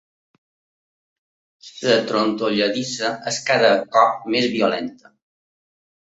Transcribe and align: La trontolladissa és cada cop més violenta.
La 1.87 1.97
trontolladissa 2.11 3.11
és 3.33 3.37
cada 3.49 3.69
cop 3.97 4.25
més 4.37 4.47
violenta. 4.55 5.13